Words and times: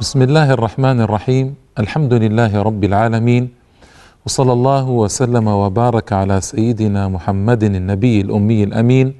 بسم 0.00 0.22
الله 0.22 0.50
الرحمن 0.50 1.00
الرحيم 1.00 1.54
الحمد 1.78 2.14
لله 2.14 2.62
رب 2.62 2.84
العالمين 2.84 3.48
وصلى 4.26 4.52
الله 4.52 4.88
وسلم 4.88 5.46
وبارك 5.48 6.12
على 6.12 6.40
سيدنا 6.40 7.08
محمد 7.08 7.64
النبي 7.64 8.20
الامي 8.20 8.64
الامين 8.64 9.14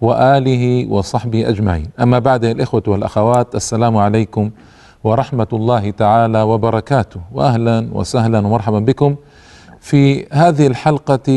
واله 0.00 0.86
وصحبه 0.90 1.48
اجمعين 1.48 1.86
اما 2.00 2.18
بعد 2.18 2.44
الاخوه 2.44 2.82
والاخوات 2.86 3.54
السلام 3.54 3.96
عليكم 3.96 4.50
ورحمه 5.04 5.48
الله 5.52 5.90
تعالى 5.90 6.42
وبركاته 6.42 7.20
واهلا 7.32 7.88
وسهلا 7.92 8.38
ومرحبا 8.38 8.78
بكم 8.78 9.16
في 9.80 10.26
هذه 10.32 10.66
الحلقة 10.66 11.28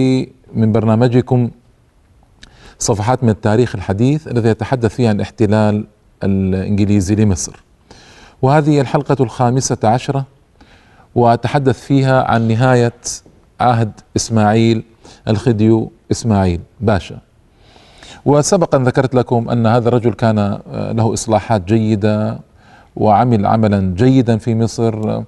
من 0.54 0.72
برنامجكم 0.72 1.50
صفحات 2.80 3.24
من 3.24 3.30
التاريخ 3.30 3.76
الحديث 3.76 4.28
الذي 4.28 4.50
يتحدث 4.50 4.96
فيها 4.96 5.10
عن 5.10 5.16
الاحتلال 5.16 5.86
الانجليزي 6.24 7.16
لمصر 7.16 7.63
وهذه 8.44 8.82
الحلقة 8.82 9.16
الخامسة 9.20 9.78
عشرة 9.84 10.26
وأتحدث 11.16 11.80
فيها 11.80 12.24
عن 12.24 12.48
نهاية 12.48 12.94
عهد 13.60 13.92
إسماعيل 14.16 14.84
الخديو 15.28 15.92
إسماعيل 16.12 16.62
باشا. 16.82 17.18
وسبقا 18.26 18.78
ذكرت 18.80 19.16
لكم 19.16 19.50
أن 19.50 19.68
هذا 19.68 19.88
الرجل 19.88 20.14
كان 20.14 20.60
له 20.72 21.14
إصلاحات 21.14 21.62
جيدة 21.62 22.40
وعمل 22.96 23.46
عملا 23.46 23.94
جيدا 23.98 24.38
في 24.38 24.56
مصر 24.56 25.24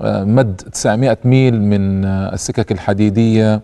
مد 0.00 0.56
900 0.72 1.18
ميل 1.24 1.62
من 1.62 2.04
السكك 2.04 2.72
الحديدية. 2.72 3.60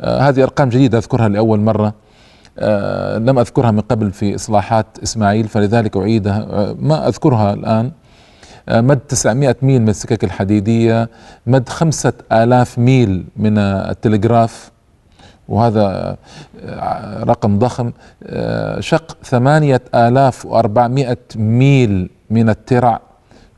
هذه 0.00 0.42
أرقام 0.42 0.68
جديدة 0.68 0.98
أذكرها 0.98 1.28
لأول 1.28 1.60
مرة. 1.60 1.94
لم 3.18 3.38
أذكرها 3.38 3.70
من 3.70 3.80
قبل 3.80 4.12
في 4.12 4.34
إصلاحات 4.34 4.86
إسماعيل 5.02 5.48
فلذلك 5.48 5.96
أعيدها 5.96 6.74
ما 6.78 7.08
أذكرها 7.08 7.54
الآن. 7.54 7.90
مد 8.68 8.98
900 8.98 9.56
ميل 9.62 9.82
من 9.82 9.88
السكك 9.88 10.24
الحديدية 10.24 11.08
مد 11.46 11.68
خمسة 11.68 12.12
آلاف 12.32 12.78
ميل 12.78 13.24
من 13.36 13.58
التلغراف. 13.58 14.70
وهذا 15.48 16.16
رقم 17.22 17.58
ضخم. 17.58 17.92
شق 18.80 19.16
ثمانية 19.24 19.82
آلاف 19.94 20.46
وأربعمائة 20.46 21.18
ميل 21.36 22.10
من 22.30 22.48
الترع. 22.48 23.00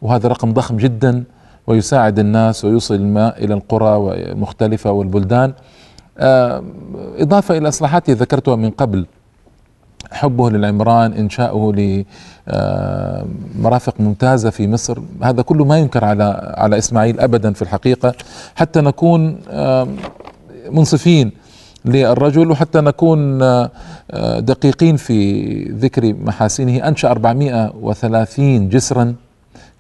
وهذا 0.03 0.29
رقم 0.29 0.53
ضخم 0.53 0.77
جدا 0.77 1.25
ويساعد 1.67 2.19
الناس 2.19 2.65
ويوصل 2.65 2.95
الماء 2.95 3.45
إلى 3.45 3.55
القرى 3.55 3.97
المختلفة 4.33 4.91
والبلدان. 4.91 5.53
إضافة 7.19 7.59
إلى 7.59 7.69
إصلاحات 7.69 8.11
ذكرتها 8.11 8.57
من 8.57 8.71
قبل. 8.71 9.07
حبه 10.13 10.51
للعمران 10.51 11.13
إنشاؤه 11.13 11.73
لمرافق 12.47 13.95
ممتازة 14.01 14.51
في 14.51 14.69
مصر. 14.69 14.99
هذا 15.23 15.43
كله 15.43 15.65
ما 15.65 15.79
ينكر 15.79 16.05
على 16.05 16.55
على 16.57 16.79
إسماعيل 16.79 17.21
ابدا 17.21 17.53
في 17.53 17.63
الحقيقة. 17.63 18.15
حتى 18.55 18.81
نكون 18.81 19.41
منصفين 20.71 21.33
للرجل 21.85 22.51
وحتى 22.51 22.81
نكون 22.81 23.39
دقيقين 24.39 24.97
في 24.97 25.53
ذكر 25.65 26.15
محاسنه. 26.15 26.89
أنشأ 26.89 27.11
430 27.11 28.69
جسرا 28.69 29.15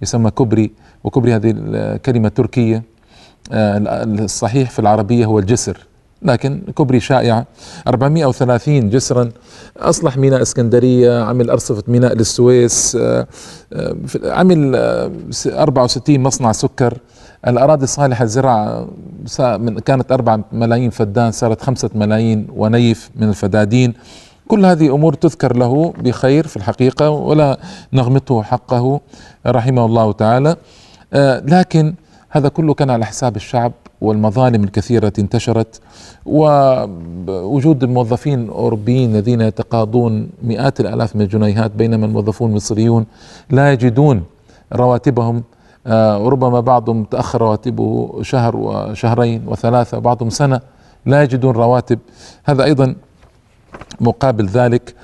يسمى 0.02 0.30
كبري 0.30 0.70
وكبري 1.04 1.34
هذه 1.34 1.54
الكلمة 1.56 2.28
تركية 2.28 2.82
الصحيح 3.52 4.70
في 4.70 4.78
العربية 4.78 5.26
هو 5.26 5.38
الجسر. 5.38 5.86
لكن 6.24 6.62
كبري 6.76 7.00
شائع. 7.00 7.44
430 7.88 8.90
جسرا. 8.90 9.30
أصلح 9.76 10.16
ميناء 10.16 10.42
إسكندرية 10.42 11.22
عمل 11.24 11.50
أرصفة 11.50 11.82
ميناء 11.88 12.14
للسويس 12.14 12.98
عمل 14.24 14.76
64 15.46 16.20
مصنع 16.20 16.52
سكر. 16.52 16.98
الأراضي 17.46 17.84
الصالحة 17.84 18.22
الزراعة 18.24 18.88
كانت 19.84 20.12
4 20.12 20.44
ملايين 20.52 20.90
فدان 20.90 21.32
صارت 21.32 21.62
5 21.62 21.90
ملايين 21.94 22.46
ونيف 22.56 23.10
من 23.16 23.28
الفدادين. 23.28 23.94
كل 24.48 24.66
هذه 24.66 24.94
أمور 24.94 25.14
تذكر 25.14 25.56
له 25.56 25.92
بخير 25.98 26.46
في 26.46 26.56
الحقيقة 26.56 27.10
ولا 27.10 27.58
نغمطه 27.92 28.42
حقه 28.42 29.00
رحمه 29.46 29.86
الله 29.86 30.12
تعالى. 30.12 30.56
لكن 31.46 31.94
هذا 32.30 32.48
كله 32.48 32.74
كان 32.74 32.90
على 32.90 33.06
حساب 33.06 33.36
الشعب. 33.36 33.72
والمظالم 34.00 34.64
الكثيرة 34.64 35.12
انتشرت 35.18 35.80
ووجود 36.26 37.82
الموظفين 37.82 38.44
الأوروبيين 38.44 39.10
الذين 39.10 39.40
يتقاضون 39.40 40.28
مئات 40.42 40.80
الآلاف 40.80 41.16
من 41.16 41.22
الجنيهات 41.22 41.70
بينما 41.70 42.06
الموظفون 42.06 42.50
المصريون 42.50 43.06
لا 43.50 43.72
يجدون 43.72 44.22
رواتبهم. 44.72 45.42
وربما 45.86 46.60
بعضهم 46.60 47.04
تأخر 47.04 47.40
رواتبه 47.40 48.22
شهر 48.22 48.56
وشهرين 48.56 49.42
وثلاثة 49.46 49.98
بعضهم 49.98 50.30
سنة 50.30 50.60
لا 51.06 51.22
يجدون 51.22 51.54
رواتب. 51.54 51.98
هذا 52.44 52.64
أيضا 52.64 52.94
مقابل 54.00 54.46
ذلك. 54.46 54.94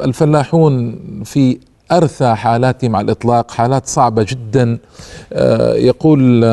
الفلاحون 0.00 0.98
في 1.24 1.58
أرثى 1.92 2.34
حالاتهم 2.34 2.96
على 2.96 3.04
الإطلاق 3.04 3.50
حالات 3.50 3.86
صعبة 3.86 4.26
جدا. 4.28 4.78
يقول 5.76 6.44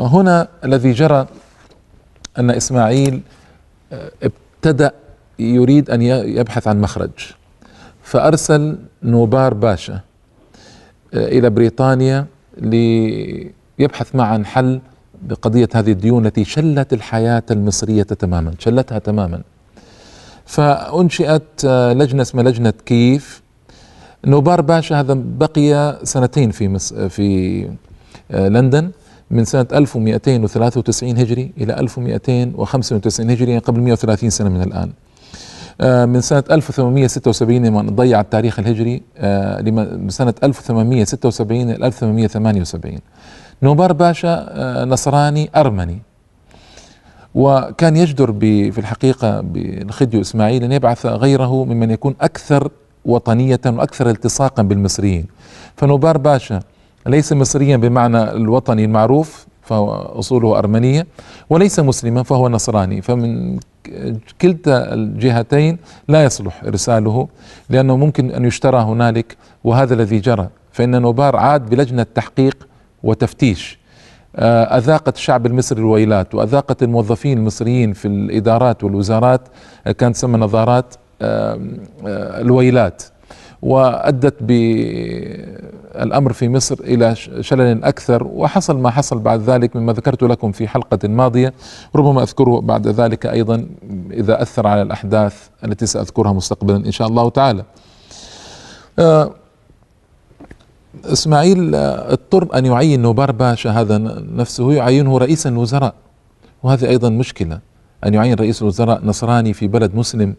هنا 0.00 0.48
الذي 0.64 0.92
جرى 0.92 1.26
أن 2.38 2.50
إسماعيل 2.50 3.22
ابتدأ 4.22 4.92
يريد 5.38 5.90
أن 5.90 6.02
يبحث 6.02 6.68
عن 6.68 6.80
مخرج. 6.80 7.10
فأرسل 8.02 8.78
نوبار 9.02 9.54
باشا 9.54 10.00
إلى 11.14 11.50
بريطانيا 11.50 12.26
ليبحث 12.58 14.14
معا 14.14 14.28
عن 14.28 14.46
حل 14.46 14.80
بقضية 15.22 15.68
هذه 15.74 15.92
الديون 15.92 16.26
التي 16.26 16.44
شلت 16.44 16.92
الحياة 16.92 17.42
المصرية 17.50 18.02
تماما 18.02 18.54
شلتها 18.58 18.98
تماما. 18.98 19.42
فأنشئت 20.46 21.64
لجنة 21.64 22.22
اسمها 22.22 22.44
لجنة 22.44 22.72
كيف 22.86 23.42
نوبار 24.24 24.60
باشا 24.60 25.00
هذا 25.00 25.14
بقي 25.14 25.98
سنتين 26.02 26.50
في 26.50 26.68
مصر 26.68 27.08
في 27.08 27.68
لندن 28.30 28.90
من 29.30 29.44
سنة 29.44 29.66
1293 29.72 31.18
هجري 31.18 31.52
إلى 31.58 31.80
1295 31.80 33.30
هجري 33.30 33.50
يعني 33.50 33.62
قبل 33.62 33.80
130 33.80 34.30
سنة 34.30 34.48
من 34.48 34.62
الآن. 34.62 34.92
من 35.80 36.20
سنة 36.20 36.44
1876 36.50 37.66
لما 37.66 37.82
ضيع 37.82 38.20
التاريخ 38.20 38.58
الهجري 38.58 39.02
من 40.02 40.08
سنة 40.08 40.34
1876 40.42 41.70
إلى 41.70 41.86
1878 41.86 42.98
نوبار 43.62 43.92
باشا 43.92 44.84
نصراني 44.84 45.50
أرمني. 45.56 45.98
وكان 47.34 47.96
يجدر 47.96 48.32
في 48.40 48.78
الحقيقة 48.78 49.40
بالخديو 49.40 50.20
إسماعيل 50.20 50.64
أن 50.64 50.72
يبعث 50.72 51.06
غيره 51.06 51.64
ممن 51.64 51.90
يكون 51.90 52.14
أكثر 52.20 52.70
وطنية 53.04 53.60
وأكثر 53.66 54.10
التصاقا 54.10 54.62
بالمصريين. 54.62 55.26
فنوبار 55.76 56.18
باشا 56.18 56.60
ليس 57.06 57.32
مصريا 57.32 57.76
بمعنى 57.76 58.30
الوطني 58.30 58.84
المعروف 58.84 59.46
فهو 59.66 59.92
أصوله 59.92 60.58
أرمنية 60.58 61.06
وليس 61.50 61.80
مسلما 61.80 62.22
فهو 62.22 62.48
نصراني. 62.48 63.02
فمن 63.02 63.58
كلتا 64.40 64.94
الجهتين 64.94 65.78
لا 66.08 66.24
يصلح 66.24 66.64
إرساله 66.64 67.28
لأنه 67.70 67.96
ممكن 67.96 68.30
أن 68.30 68.44
يشترى 68.44 68.78
هنالك 68.78 69.36
وهذا 69.64 69.94
الذي 69.94 70.18
جرى 70.18 70.48
فإن 70.72 71.02
نوبار 71.02 71.36
عاد 71.36 71.70
بلجنة 71.70 72.06
تحقيق 72.14 72.68
وتفتيش. 73.02 73.78
أذاقت 74.38 75.16
الشعب 75.16 75.46
المصري 75.46 75.80
الويلات 75.80 76.34
وأذاقت 76.34 76.82
الموظفين 76.82 77.38
المصريين 77.38 77.92
في 77.92 78.08
الإدارات 78.08 78.84
والوزارات 78.84 79.40
كانت 79.98 80.16
تسمى 80.16 80.38
نظارات 80.38 80.94
الويلات. 82.42 83.02
وأدت 83.62 84.42
بالأمر 84.42 86.32
في 86.32 86.48
مصر 86.48 86.76
إلى 86.80 87.14
شلل 87.40 87.84
أكثر 87.84 88.24
وحصل 88.24 88.78
ما 88.78 88.90
حصل 88.90 89.18
بعد 89.18 89.40
ذلك 89.40 89.76
مما 89.76 89.92
ذكرت 89.92 90.22
لكم 90.22 90.52
في 90.52 90.68
حلقة 90.68 91.08
ماضية. 91.08 91.54
ربما 91.96 92.22
أذكره 92.22 92.60
بعد 92.60 92.88
ذلك 92.88 93.26
أيضا 93.26 93.66
إذا 94.10 94.42
أثر 94.42 94.66
على 94.66 94.82
الأحداث 94.82 95.48
التي 95.64 95.86
سأذكرها 95.86 96.32
مستقبلا 96.32 96.76
إن 96.76 96.92
شاء 96.92 97.08
الله 97.08 97.30
تعالى. 97.30 97.64
آه، 98.98 99.30
إسماعيل 101.04 101.74
اضطر 101.74 102.58
أن 102.58 102.66
يعين 102.66 103.02
نوبار 103.02 103.32
باشا 103.32 103.70
هذا 103.70 103.98
نفسه 104.36 104.72
يعينه 104.72 105.18
رئيسا 105.18 105.50
الوزراء. 105.50 105.94
وهذه 106.62 106.88
أيضا 106.88 107.08
مشكلة 107.08 107.60
أن 108.06 108.14
يعين 108.14 108.34
رئيس 108.34 108.62
الوزراء 108.62 109.00
نصراني 109.04 109.52
في 109.52 109.66
بلد 109.68 109.94
مسلم. 109.94 110.34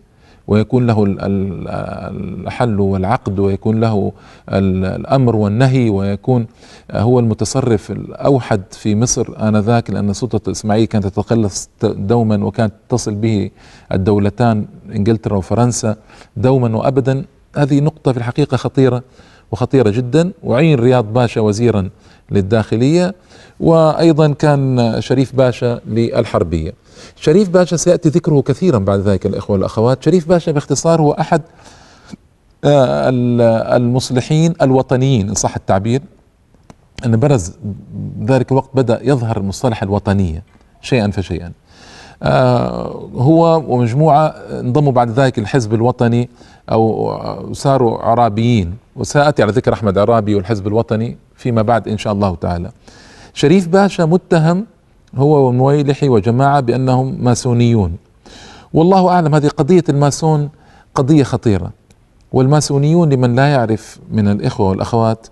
ويكون 0.47 0.87
له 0.87 1.05
الحل 1.07 2.79
والعقد 2.79 3.39
ويكون 3.39 3.79
له 3.79 4.11
الأمر 4.49 5.35
والنهي 5.35 5.89
ويكون 5.89 6.47
هو 6.91 7.19
المتصرف 7.19 7.91
الأوحد 7.91 8.61
في 8.71 8.95
مصر 8.95 9.27
آنذاك 9.47 9.89
لأن 9.89 10.13
سلطة 10.13 10.51
إسماعيل 10.51 10.85
كانت 10.85 11.07
تتقلص 11.07 11.69
دوما 11.83 12.45
وكانت 12.45 12.73
تصل 12.89 13.15
به 13.15 13.49
الدولتان 13.91 14.65
إنجلترا 14.95 15.37
وفرنسا 15.37 15.95
دوما 16.37 16.77
وابدا. 16.77 17.25
هذه 17.55 17.79
نقطة 17.79 18.11
في 18.11 18.17
الحقيقة 18.17 18.57
خطيرة 18.57 19.03
وخطيرة 19.51 19.89
جدا. 19.89 20.31
وعين 20.43 20.79
رياض 20.79 21.13
باشا 21.13 21.41
وزيرا 21.41 21.89
للداخلية. 22.31 23.15
وأيضا 23.59 24.33
كان 24.33 24.95
شريف 24.99 25.35
باشا 25.35 25.79
للحربية. 25.87 26.73
شريف 27.15 27.49
باشا 27.49 27.75
سيأتي 27.77 28.09
ذكره 28.09 28.41
كثيرا 28.41 28.79
بعد 28.79 28.99
ذلك 28.99 29.25
الإخوة 29.25 29.53
والأخوات. 29.53 30.03
شريف 30.03 30.29
باشا 30.29 30.51
باختصار 30.51 31.01
هو 31.01 31.11
أحد 31.11 31.41
آه، 32.63 33.09
المصلحين 33.77 34.53
الوطنيين 34.61 35.29
إن 35.29 35.35
صح 35.35 35.55
التعبير 35.55 36.01
أن 37.05 37.17
برز 37.19 37.53
ذلك 38.25 38.51
الوقت 38.51 38.69
بدأ 38.73 38.99
يظهر 39.03 39.41
مصطلح 39.41 39.83
الوطنية 39.83 40.43
شيئا 40.81 41.11
فشيئا. 41.11 41.51
آه، 42.23 43.09
هو 43.15 43.63
ومجموعة 43.67 44.27
انضموا 44.51 44.91
بعد 44.91 45.09
ذلك 45.09 45.39
الحزب 45.39 45.73
الوطني 45.73 46.29
أو 46.71 47.53
صاروا 47.53 47.97
عرابيين. 47.97 48.77
وسأتي 48.95 49.43
على 49.43 49.51
ذكر 49.51 49.73
أحمد 49.73 49.97
عرابي 49.97 50.35
والحزب 50.35 50.67
الوطني 50.67 51.17
فيما 51.35 51.61
بعد 51.61 51.87
إن 51.87 51.97
شاء 51.97 52.13
الله 52.13 52.35
تعالى. 52.35 52.71
شريف 53.37 53.67
باشا 53.67 54.03
متهم 54.03 54.65
هو 55.15 55.47
ومويلحي 55.47 56.09
وجماعة 56.09 56.59
بأنهم 56.59 57.23
ماسونيون. 57.23 57.97
والله 58.73 59.09
أعلم 59.09 59.35
هذه 59.35 59.47
قضية 59.47 59.83
الماسون 59.89 60.49
قضية 60.95 61.23
خطيرة. 61.23 61.71
والماسونيون 62.31 63.09
لمن 63.09 63.35
لا 63.35 63.47
يعرف 63.47 63.99
من 64.11 64.27
الإخوة 64.27 64.69
والأخوات 64.69 65.27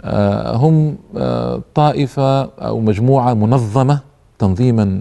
آه، 0.00 0.56
هم 0.56 0.96
آه، 1.16 1.62
طائفة 1.74 2.42
أو 2.42 2.80
مجموعة 2.80 3.34
منظمة 3.34 4.00
تنظيما 4.38 5.00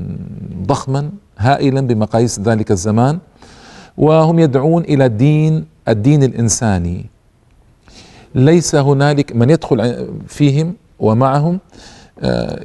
ضخما 0.65 1.09
هائلا 1.37 1.81
بمقاييس 1.81 2.39
ذلك 2.39 2.71
الزمان 2.71 3.19
وهم 3.97 4.39
يدعون 4.39 4.83
إلى 4.83 5.05
الدين 5.05 5.65
الدين 5.87 6.23
الإنساني. 6.23 7.05
ليس 8.35 8.75
هنالك 8.75 9.35
من 9.35 9.49
يدخل 9.49 10.07
فيهم 10.27 10.73
ومعهم 10.99 11.59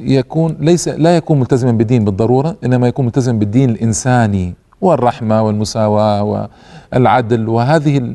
يكون 0.00 0.56
ليس 0.60 0.88
لا 0.88 1.16
يكون 1.16 1.40
ملتزما 1.40 1.72
بالدين 1.72 2.04
بالضرورة 2.04 2.56
إنما 2.64 2.88
يكون 2.88 3.04
ملتزما 3.04 3.38
بالدين 3.38 3.70
الإنساني 3.70 4.54
والرحمة 4.80 5.42
والمساواة 5.42 6.48
والعدل 6.92 7.48
وهذه 7.48 8.14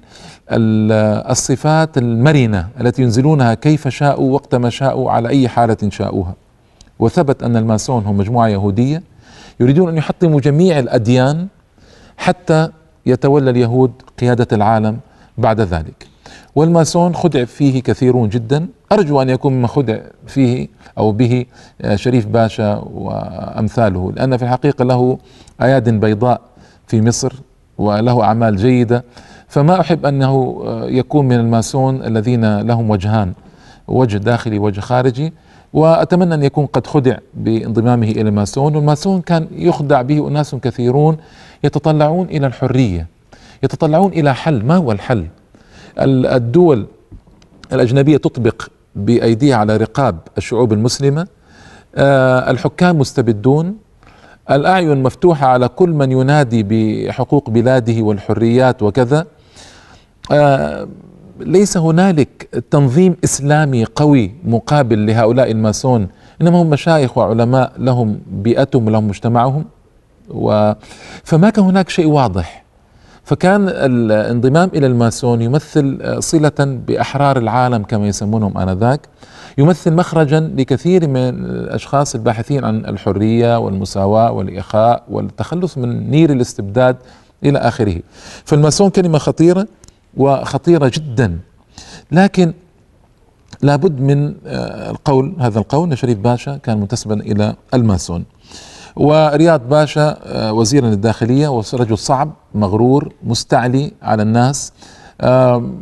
الصفات 1.31 1.97
المرنة 1.97 2.67
التي 2.81 3.01
ينزلونها 3.01 3.53
كيف 3.53 3.87
شاءوا 3.87 4.33
وقت 4.33 4.55
ما 4.55 4.69
شاءوا 4.69 5.11
على 5.11 5.29
أي 5.29 5.47
حالة 5.47 5.77
شاءوها. 5.89 6.33
وثبت 6.99 7.43
أن 7.43 7.57
الماسون 7.57 8.05
هم 8.05 8.17
مجموعة 8.17 8.47
يهودية 8.47 9.03
يريدون 9.59 9.89
أن 9.89 9.97
يحطموا 9.97 10.39
جميع 10.39 10.79
الأديان 10.79 11.47
حتى 12.17 12.69
يتولى 13.05 13.49
اليهود 13.49 13.91
قيادة 14.19 14.47
العالم 14.51 14.97
بعد 15.37 15.61
ذلك. 15.61 16.10
والماسون 16.55 17.15
خدع 17.15 17.45
فيه 17.45 17.81
كثيرون 17.81 18.29
جدا. 18.29 18.67
أرجو 18.91 19.21
أن 19.21 19.29
يكون 19.29 19.53
مما 19.53 19.67
خدع 19.67 19.99
فيه 20.27 20.67
أو 20.97 21.11
به 21.11 21.45
آه، 21.81 21.95
شريف 21.95 22.25
باشا 22.25 22.75
وأمثاله. 22.93 24.11
لأن 24.15 24.37
في 24.37 24.43
الحقيقة 24.43 24.85
له 24.85 25.17
أياد 25.61 25.89
بيضاء 25.89 26.41
في 26.87 27.01
مصر 27.01 27.33
وله 27.77 28.23
أعمال 28.23 28.55
جيدة. 28.55 29.03
فما 29.47 29.81
أحب 29.81 30.05
أنه 30.05 30.61
آه، 30.65 30.85
يكون 30.85 31.27
من 31.27 31.35
الماسون 31.35 32.03
الذين 32.03 32.59
لهم 32.59 32.89
وجهان 32.89 33.33
وجه 33.87 34.17
داخلي 34.17 34.59
وجه 34.59 34.79
خارجي. 34.79 35.33
وأتمنى 35.73 36.33
أن 36.33 36.43
يكون 36.43 36.65
قد 36.65 36.87
خدع 36.87 37.17
بانضمامه 37.33 38.07
إلى 38.07 38.21
الماسون. 38.21 38.75
والماسون 38.75 39.21
كان 39.21 39.47
يخدع 39.51 40.01
به 40.01 40.27
أناس 40.27 40.55
كثيرون 40.55 41.17
يتطلعون 41.63 42.25
إلى 42.25 42.47
الحرية 42.47 43.07
يتطلعون 43.63 44.11
إلى 44.11 44.35
حل. 44.35 44.65
ما 44.65 44.75
هو 44.75 44.91
الحل؟ 44.91 45.27
الدول 45.99 46.85
الأجنبية 47.73 48.17
تطبق 48.17 48.67
بأيديها 48.95 49.55
على 49.55 49.77
رقاب 49.77 50.17
الشعوب 50.37 50.73
المسلمة. 50.73 51.27
آه، 51.95 52.51
الحكام 52.51 52.97
مستبدون. 52.97 53.77
الأعين 54.51 55.03
مفتوحة 55.03 55.47
على 55.47 55.67
كل 55.67 55.89
من 55.89 56.11
ينادي 56.11 56.63
بحقوق 56.63 57.49
بلاده 57.49 58.01
والحريات 58.01 58.83
وكذا. 58.83 59.25
آه، 60.31 60.87
ليس 61.39 61.77
هنالك 61.77 62.63
تنظيم 62.71 63.15
إسلامي 63.23 63.85
قوي 63.85 64.31
مقابل 64.43 65.07
لهؤلاء 65.07 65.51
الماسون. 65.51 66.07
إنما 66.41 66.61
هم 66.61 66.69
مشايخ 66.69 67.17
وعلماء 67.17 67.71
لهم 67.77 68.19
بيئتهم 68.31 68.87
ولهم 68.87 69.07
مجتمعهم. 69.07 69.65
و 70.29 70.73
فما 71.23 71.49
كان 71.49 71.65
هناك 71.65 71.89
شيء 71.89 72.07
واضح. 72.07 72.63
فكان 73.31 73.69
الانضمام 73.69 74.69
إلى 74.73 74.87
الماسون 74.87 75.41
يمثل 75.41 76.15
صلة 76.23 76.51
بأحرار 76.59 77.37
العالم 77.37 77.83
كما 77.83 78.07
يسمونهم 78.07 78.57
آنذاك. 78.57 79.01
يمثل 79.57 79.93
مخرجا 79.93 80.39
لكثير 80.39 81.07
من 81.07 81.45
الأشخاص 81.45 82.15
الباحثين 82.15 82.65
عن 82.65 82.85
الحرية 82.85 83.59
والمساواة 83.59 84.31
والاخاء 84.31 85.03
والتخلص 85.09 85.77
من 85.77 86.11
نير 86.11 86.31
الاستبداد 86.31 86.97
إلى 87.43 87.59
آخره. 87.59 87.99
فالماسون 88.45 88.89
كلمة 88.89 89.17
خطيرة 89.17 89.67
وخطيرة 90.17 90.91
جدا. 90.93 91.39
لكن 92.11 92.53
لابد 93.61 94.01
من 94.01 94.35
آه، 94.45 94.91
القول 94.91 95.35
هذا 95.39 95.59
القول 95.59 95.97
شريف 95.97 96.17
باشا 96.17 96.57
كان 96.57 96.79
منتسبا 96.79 97.13
إلى 97.13 97.55
الماسون. 97.73 98.25
ورياض 98.95 99.69
باشا 99.69 100.17
آه، 100.23 100.53
وزيرا 100.53 100.87
للداخليه 100.87 101.47
ورجل 101.47 101.97
صعب 101.97 102.31
مغرور 102.55 103.13
مستعلي 103.23 103.91
على 104.01 104.23
الناس. 104.23 104.73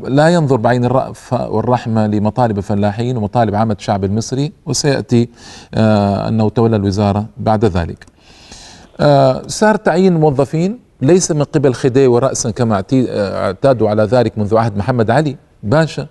لا 0.07 0.27
ينظر 0.29 0.55
بعين 0.55 0.85
الرأفة 0.85 1.49
والرحمة 1.49 2.07
لمطالب 2.07 2.57
الفلاحين 2.57 3.17
ومطالب 3.17 3.55
عامة 3.55 3.75
الشعب 3.79 4.03
المصري 4.03 4.51
وسيأتي 4.65 5.29
آه، 5.73 6.27
أنه 6.27 6.49
تولى 6.49 6.75
الوزارة 6.75 7.25
بعد 7.37 7.65
ذلك. 7.65 8.05
صار 9.47 9.75
تعيين 9.75 10.13
موظفين 10.13 10.79
ليس 11.01 11.31
من 11.31 11.43
قبل 11.43 11.73
خديوي 11.73 12.19
رأسا 12.19 12.51
كما 12.51 12.83
اعتادوا 12.95 13.89
على 13.89 14.03
ذلك 14.03 14.37
منذ 14.37 14.57
عهد 14.57 14.77
محمد 14.77 15.11
علي 15.11 15.37
باشا 15.63 16.07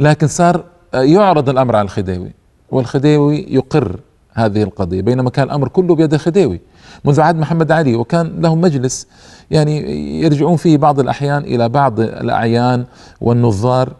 لكن 0.00 0.26
صار 0.26 0.64
يعرض 0.94 1.48
الأمر 1.48 1.76
على 1.76 1.84
الخديوي 1.84 2.32
والخديوي 2.70 3.46
يقر 3.48 4.00
هذه 4.36 4.62
القضية 4.62 5.00
بينما 5.00 5.30
كان 5.30 5.46
الأمر 5.46 5.68
كله 5.68 5.94
بيد 5.94 6.14
الخديوي 6.14 6.60
منذ 7.04 7.20
عهد 7.20 7.36
محمد 7.36 7.72
علي 7.72 7.94
وكان 7.94 8.40
لهم 8.40 8.60
مجلس 8.60 9.06
يعني 9.50 9.80
يرجعون 10.20 10.56
فيه 10.56 10.76
بعض 10.76 11.00
الأحيان 11.00 11.42
إلى 11.42 11.68
بعض 11.68 12.00
الأعيان 12.00 12.84
والنظار 13.20 13.92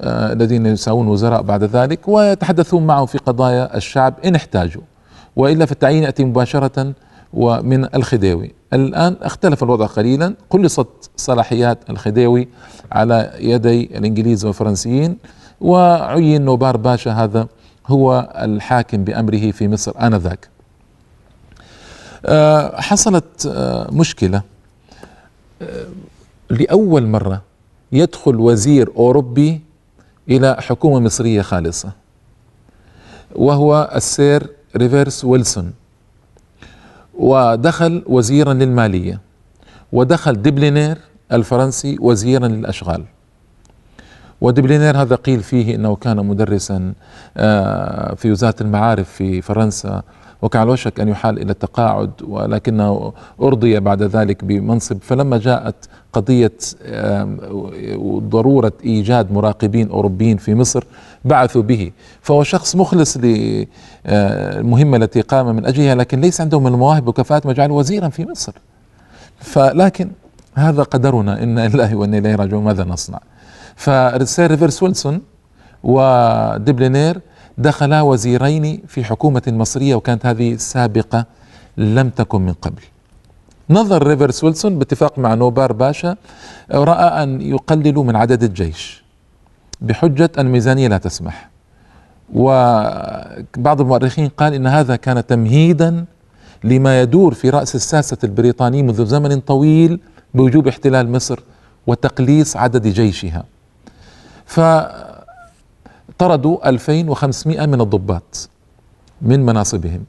آه، 0.00 0.32
الذين 0.32 0.66
يساوون 0.66 1.08
وزراء 1.08 1.42
بعد 1.42 1.64
ذلك 1.64 2.08
ويتحدثون 2.08 2.86
معه 2.86 3.06
في 3.06 3.18
قضايا 3.18 3.76
الشعب 3.76 4.14
إن 4.24 4.34
احتاجوا 4.34 4.82
وإلا 5.36 5.66
فالتعيين 5.66 6.02
يأتي 6.02 6.24
مباشرة 6.24 6.92
ومن 7.32 7.94
الخديوي. 7.94 8.54
الآن 8.72 9.16
اختلف 9.22 9.62
الوضع 9.62 9.86
قليلا 9.86 10.34
قلصت 10.50 11.10
صلاحيات 11.16 11.78
الخديوي 11.90 12.48
على 12.92 13.30
يدي 13.38 13.84
الإنجليز 13.98 14.44
والفرنسيين 14.44 15.16
وعين 15.60 16.42
نوبار 16.44 16.76
باشا 16.76 17.10
هذا 17.10 17.46
هو 17.86 18.32
الحاكم 18.36 19.04
بأمره 19.04 19.50
في 19.50 19.68
مصر 19.68 19.92
آنذاك. 20.00 20.48
آه، 22.26 22.80
حصلت 22.80 23.46
آه، 23.46 23.88
مشكلة 23.92 24.42
آه، 25.62 25.86
لأول 26.50 27.06
مرة 27.06 27.42
يدخل 27.92 28.36
وزير 28.36 28.90
أوروبي 28.96 29.60
إلى 30.28 30.56
حكومة 30.60 31.00
مصرية 31.00 31.42
خالصة 31.42 31.92
وهو 33.34 33.92
السير 33.94 34.50
ريفرس 34.76 35.24
ويلسون 35.24 35.72
ودخل 37.14 38.02
وزيرا 38.06 38.54
للمالية 38.54 39.20
ودخل 39.92 40.42
دبلينير 40.42 40.98
الفرنسي 41.32 41.96
وزيرا 42.00 42.48
للأشغال. 42.48 43.04
ودبلينير 44.44 44.96
هذا 45.02 45.14
قيل 45.14 45.42
فيه 45.42 45.74
إنه 45.74 45.96
كان 45.96 46.16
مدرسا 46.16 46.92
آه، 47.36 48.14
في 48.14 48.30
وزارة 48.30 48.54
المعارف 48.60 49.08
في 49.10 49.42
فرنسا 49.42 50.02
وكان 50.42 50.62
على 50.62 50.70
وشك 50.70 51.00
أن 51.00 51.08
يحال 51.08 51.42
إلى 51.42 51.52
التقاعد 51.52 52.10
ولكنه 52.28 53.12
أرضي 53.42 53.80
بعد 53.80 54.02
ذلك 54.02 54.44
بمنصب. 54.44 54.98
فلما 55.02 55.38
جاءت 55.38 55.74
قضية 56.12 56.52
ضروره 58.18 58.72
إيجاد 58.84 59.32
مراقبين 59.32 59.90
أوروبيين 59.90 60.36
في 60.36 60.54
مصر 60.54 60.84
بعثوا 61.24 61.62
به. 61.62 61.92
فهو 62.20 62.42
شخص 62.42 62.76
مخلص 62.76 63.16
للمهمه 63.16 64.96
التي 64.96 65.20
قام 65.20 65.56
من 65.56 65.66
أجلها 65.66 65.94
لكن 65.94 66.20
ليس 66.20 66.40
عنده 66.40 66.60
من 66.60 66.66
المواهب 66.66 67.08
وكفاءات 67.08 67.46
ما 67.46 67.52
جعله 67.52 67.74
وزيرا 67.74 68.08
في 68.08 68.26
مصر. 68.26 68.52
فلكن 69.38 70.10
هذا 70.54 70.82
قدرنا 70.82 71.42
إنا 71.42 71.68
لله 71.68 71.94
وإنا 71.94 72.18
إليه 72.18 72.34
راجعون. 72.34 72.64
ماذا 72.64 72.84
نصنع؟ 72.84 73.20
فسير 73.76 74.50
ريفرس 74.50 74.82
ويلسون 74.82 75.20
ودبلينير 75.82 77.20
دخلا 77.58 78.02
وزيرين 78.02 78.82
في 78.88 79.04
حكومة 79.04 79.42
مصرية 79.46 79.94
وكانت 79.94 80.26
هذه 80.26 80.56
سابقة 80.56 81.26
لم 81.76 82.08
تكن 82.10 82.40
من 82.42 82.52
قبل. 82.52 82.82
نظر 83.70 84.06
ريفرس 84.06 84.44
ويلسون 84.44 84.78
باتفاق 84.78 85.18
مع 85.18 85.34
نوبار 85.34 85.72
باشا 85.72 86.16
رأى 86.72 87.22
أن 87.22 87.40
يقللوا 87.40 88.04
من 88.04 88.16
عدد 88.16 88.42
الجيش 88.42 89.04
بحجة 89.80 90.30
أن 90.38 90.46
الميزانية 90.46 90.88
لا 90.88 90.98
تسمح. 90.98 91.50
وبعض 92.34 93.80
المؤرخين 93.80 94.28
قال 94.28 94.54
إن 94.54 94.66
هذا 94.66 94.96
كان 94.96 95.26
تمهيدا 95.26 96.04
لما 96.64 97.00
يدور 97.00 97.34
في 97.34 97.50
رأس 97.50 97.74
الساسة 97.74 98.18
البريطاني 98.24 98.82
منذ 98.82 99.06
زمن 99.06 99.40
طويل 99.40 100.00
بوجوب 100.34 100.68
احتلال 100.68 101.12
مصر 101.12 101.40
وتقليص 101.86 102.56
عدد 102.56 102.86
جيشها. 102.86 103.44
فطردوا 104.46 105.08
2500 106.68 107.66
من 107.66 107.80
الضباط 107.80 108.48
من 109.22 109.46
مناصبهم. 109.46 110.04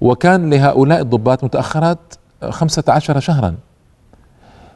وكان 0.00 0.50
لهؤلاء 0.50 1.00
الضباط 1.00 1.44
متأخرات 1.44 1.98
15 2.48 3.20
شهرا. 3.20 3.54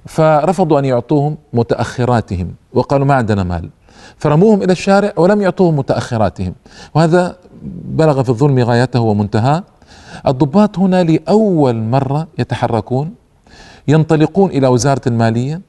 فرفضوا 0.07 0.79
أن 0.79 0.85
يعطوهم 0.85 1.37
متأخراتهم 1.53 2.55
وقالوا 2.73 3.07
ما 3.07 3.15
عندنا 3.15 3.43
مال. 3.43 3.71
فرموهم 4.17 4.63
إلى 4.63 4.73
الشارع 4.73 5.13
ولم 5.17 5.41
يعطوهم 5.41 5.77
متأخراتهم. 5.77 6.55
وهذا 6.95 7.37
بلغ 7.85 8.23
في 8.23 8.29
الظلم 8.29 8.59
غايته 8.59 9.01
ومنتهى. 9.01 9.63
الضباط 10.27 10.79
هنا 10.79 11.03
لأول 11.03 11.77
مرة 11.77 12.27
يتحركون 12.39 13.15
ينطلقون 13.89 14.51
إلى 14.51 14.67
وزارة 14.67 15.01
المالية 15.07 15.61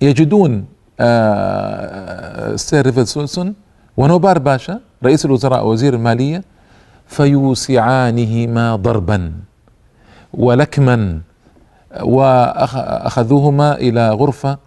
يجدون 0.00 0.64
آه، 1.00 2.54
السير 2.54 2.86
ريفل 2.86 3.06
سولسون 3.06 3.54
ونوبار 3.96 4.38
باشا 4.38 4.80
رئيس 5.04 5.24
الوزراء 5.24 5.66
وزير 5.66 5.94
المالية 5.94 6.42
فيوسعانهما 7.06 8.76
ضربا 8.76 9.32
ولكما 10.34 11.20
واخذوهما 12.02 13.74
إلى 13.74 14.10
غرفة 14.10 14.58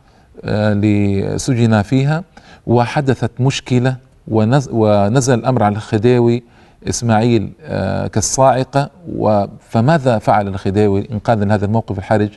آه، 0.44 0.74
لسجنا 0.74 1.82
فيها 1.82 2.24
وحدثت 2.68 3.32
مشكلة 3.40 3.96
ونزل 4.28 5.34
الأمر 5.34 5.64
على 5.64 5.76
الخديوي 5.76 6.44
إسماعيل 6.90 7.52
آه، 7.62 8.08
كالصاعقة 8.08 8.90
فماذا 9.70 10.18
فعل 10.18 10.48
الخديوي؟ 10.48 11.08
انقاذا 11.12 11.46
لهذا 11.46 11.66
الموقف 11.66 11.98
الحرج 11.98 12.30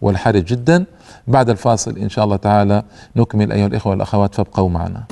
والحرج 0.00 0.44
جدا. 0.44 0.84
بعد 1.28 1.50
الفاصل 1.50 1.98
إن 1.98 2.08
شاء 2.08 2.24
الله 2.24 2.36
تعالى 2.36 2.82
نكمل 3.16 3.52
أيها 3.52 3.66
الإخوة 3.66 3.90
والأخوات 3.92 4.34
فابقوا 4.34 4.68
معنا. 4.68 5.04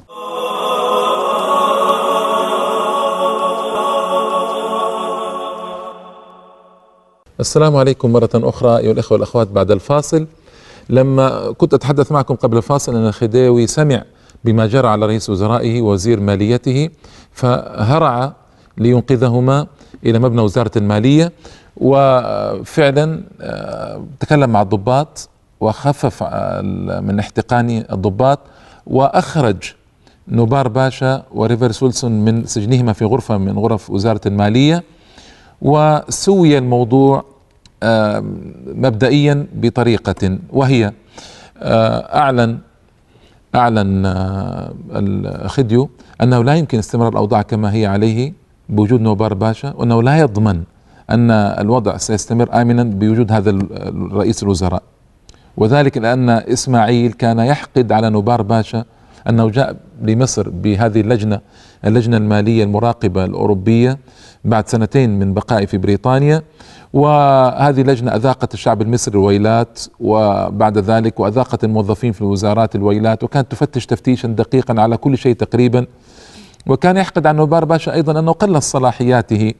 السلام 7.40 7.76
عليكم 7.76 8.12
مرة 8.12 8.30
أخرى 8.34 8.78
أيها 8.78 8.92
الأخوة 8.92 9.12
والأخوات 9.16 9.48
بعد 9.48 9.70
الفاصل. 9.70 10.26
لما 10.90 11.52
كنت 11.52 11.74
أتحدث 11.74 12.12
معكم 12.12 12.34
قبل 12.34 12.56
الفاصل 12.56 12.96
أن 12.96 13.06
الخديوي 13.06 13.66
سمع 13.66 14.02
بما 14.44 14.66
جرى 14.66 14.88
على 14.88 15.06
رئيس 15.06 15.30
وزرائه 15.30 15.82
ووزير 15.82 16.20
ماليته 16.20 16.90
فهرع 17.32 18.32
لينقذهما 18.78 19.66
إلى 20.06 20.18
مبنى 20.18 20.40
وزارة 20.42 20.70
المالية 20.76 21.32
وفعلا 21.76 23.22
آه، 23.40 24.04
تكلم 24.20 24.50
مع 24.50 24.62
الضباط 24.62 25.28
وخفف 25.60 26.22
من 27.02 27.18
احتقان 27.18 27.84
الضباط 27.92 28.38
وأخرج 28.86 29.56
نوبار 30.28 30.68
باشا 30.68 31.22
وريفرس 31.34 31.82
ويلسون 31.82 32.12
من 32.12 32.44
سجنهما 32.44 32.92
في 32.92 33.04
غرفة 33.04 33.38
من 33.38 33.58
غرف 33.58 33.90
وزارة 33.90 34.20
المالية 34.26 34.82
وسوي 35.62 36.58
الموضوع 36.58 37.24
مبدئيا 38.66 39.46
بطريقة 39.54 40.38
وهي 40.52 40.92
آه، 41.58 42.16
أعلن 42.18 42.58
أعلن 43.54 44.06
آه، 44.06 44.74
الخديو 44.92 45.90
أنه 46.22 46.44
لا 46.44 46.54
يمكن 46.54 46.78
استمرار 46.78 47.12
الأوضاع 47.12 47.42
كما 47.42 47.72
هي 47.74 47.86
عليه 47.86 48.32
بوجود 48.68 49.00
نوبار 49.00 49.34
باشا 49.34 49.72
وأنه 49.76 50.02
لا 50.02 50.18
يضمن 50.18 50.62
أن 51.10 51.30
الوضع 51.30 51.96
سيستمر 51.96 52.62
آمنا 52.62 52.82
بوجود 52.82 53.32
هذا 53.32 53.58
رئيس 54.12 54.42
الوزراء. 54.42 54.82
وذلك 55.56 55.98
لأن 55.98 56.30
إسماعيل 56.30 57.12
كان 57.12 57.38
يحقد 57.38 57.92
على 57.92 58.10
نوبار 58.10 58.42
باشا 58.42 58.84
أنه 59.28 59.50
جاء 59.50 59.76
لمصر 60.02 60.50
بهذه 60.50 61.00
اللجنة 61.00 61.40
اللجنة 61.84 62.16
المالية 62.16 62.64
المراقبة 62.64 63.24
الأوروبية 63.24 63.98
بعد 64.44 64.68
سنتين 64.68 65.18
من 65.18 65.34
بقائي 65.34 65.66
في 65.66 65.78
بريطانيا. 65.78 66.42
وهذه 66.92 67.80
اللجنة 67.80 68.16
أذاقت 68.16 68.54
الشعب 68.54 68.82
المصري 68.82 69.14
الويلات 69.18 69.80
وبعد 70.00 70.78
ذلك 70.78 71.20
وأذاقت 71.20 71.64
الموظفين 71.64 72.12
في 72.12 72.20
الوزارات 72.20 72.74
الويلات 72.74 73.24
وكانت 73.24 73.50
تفتش 73.52 73.86
تفتيشا 73.86 74.28
دقيقا 74.28 74.80
على 74.80 74.96
كل 74.96 75.18
شيء 75.18 75.34
تقريبا. 75.34 75.86
وكان 76.66 76.96
يحقد 76.96 77.26
عن 77.26 77.36
نوبار 77.36 77.64
باشا 77.64 77.92
أيضا 77.92 78.20
أنه 78.20 78.32
قلص 78.32 78.70
صلاحياته 78.70 79.54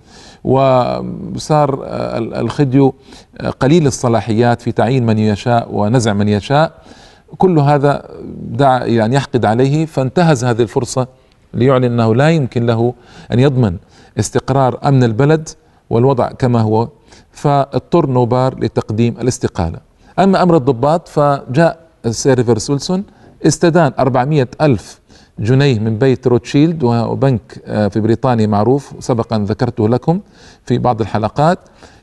وصار 0.44 1.80
الخديو 2.40 2.94
قليل 3.60 3.86
الصلاحيات 3.86 4.62
في 4.62 4.72
تعيين 4.72 5.06
من 5.06 5.18
يشاء 5.18 5.68
ونزع 5.72 6.12
من 6.12 6.28
يشاء. 6.28 6.72
كل 7.38 7.58
هذا 7.58 8.08
دع 8.42 8.84
يعني 8.84 9.16
يحقد 9.16 9.44
عليه 9.44 9.86
فانتهز 9.86 10.44
هذه 10.44 10.62
الفرصة 10.62 11.06
ليعلن 11.54 11.84
أنه 11.84 12.14
لا 12.14 12.30
يمكن 12.30 12.66
له 12.66 12.94
أن 13.32 13.38
يضمن 13.38 13.76
استقرار 14.18 14.78
أمن 14.84 15.04
البلد 15.04 15.48
والوضع 15.90 16.28
كما 16.28 16.60
هو. 16.60 16.88
فاضطر 17.32 18.06
نوبار 18.06 18.58
لتقديم 18.60 19.14
الاستقالة. 19.20 19.78
أما 20.18 20.42
أمر 20.42 20.56
الضباط 20.56 21.08
فجاء 21.08 21.78
السير 22.06 22.38
ريفرس 22.38 22.92
استدان 23.46 23.92
400 23.98 24.48
ألف 24.60 25.00
جنيه 25.38 25.78
من 25.78 25.98
بيت 25.98 26.26
روتشيلد 26.26 26.84
وبنك 26.84 27.62
آه، 27.66 27.88
في 27.88 28.00
بريطانيا 28.00 28.46
معروف 28.46 28.92
سبقا 29.00 29.38
ذكرته 29.38 29.88
لكم 29.88 30.20
في 30.64 30.78
بعض 30.78 31.00
الحلقات. 31.00 31.58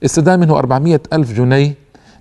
استدان 0.06 0.40
منه 0.40 0.58
400 0.60 1.02
ألف 1.14 1.34
جنيه 1.34 1.74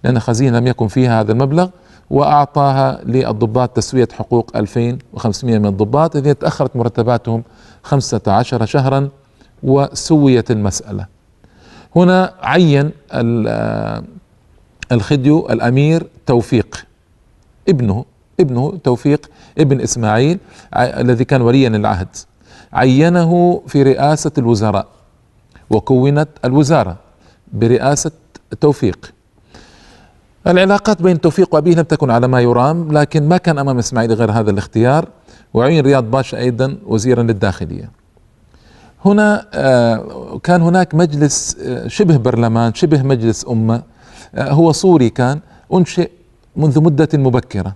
لأن 0.05 0.19
خزينة 0.21 0.59
لم 0.59 0.67
يكن 0.67 0.89
فيها 0.89 1.21
هذا 1.21 1.33
المبلغ 1.33 1.69
وأعطاها 2.11 3.01
للضباط 3.05 3.71
تسوية 3.71 4.09
حقوق 4.13 4.57
2500 4.57 5.59
من 5.59 5.67
الضباط 5.67 6.17
الذين 6.17 6.39
تأخرت 6.39 6.77
مرتباتهم 6.77 7.43
15 7.83 8.67
شهرا 8.67 9.09
وسويت 9.63 10.51
المسألة. 10.51 11.07
هنا 11.97 12.35
عين 12.43 12.91
الخديو 14.93 15.49
الأمير 15.51 16.07
توفيق 16.27 16.87
ابنه. 17.69 18.05
ابنه 18.43 18.79
توفيق 18.85 19.31
ابن 19.59 19.81
إسماعيل 19.81 20.39
الذي 20.75 21.25
كان 21.25 21.43
وليا 21.43 21.69
للعهد. 21.69 22.09
عينه 22.73 23.63
في 23.67 23.83
رئاسة 23.83 24.33
الوزراء 24.39 24.87
وكونت 25.71 26.29
الوزارة 26.45 26.97
برئاسة 27.53 28.11
توفيق. 28.61 29.13
العلاقات 30.47 31.03
بين 31.03 31.21
توفيق 31.21 31.55
وأبيه 31.55 31.75
لم 31.75 31.83
تكن 31.83 32.11
على 32.11 32.29
ما 32.29 32.41
يرام 32.41 32.93
لكن 32.93 33.29
ما 33.29 33.37
كان 33.37 33.59
أمام 33.59 33.79
إسماعيل 33.79 34.13
غير 34.13 34.31
هذا 34.31 34.51
الاختيار 34.51 35.09
وعين 35.55 35.85
رياض 35.85 36.05
باشا 36.11 36.39
أيضا 36.39 36.77
وزيرا 36.87 37.23
للداخلية. 37.23 37.91
هنا 39.05 39.47
آه، 39.55 40.39
كان 40.43 40.63
هناك 40.63 40.95
مجلس 40.95 41.57
آه، 41.63 41.89
شبه 41.89 42.17
برلمان 42.17 42.75
شبه 42.75 43.03
مجلس 43.03 43.47
أمة 43.49 43.83
آه، 44.35 44.53
هو 44.53 44.73
صوري 44.73 45.11
كان 45.11 45.41
أنشئ 45.75 46.11
منذ 46.57 46.81
مدة 46.81 47.09
مبكرة. 47.15 47.75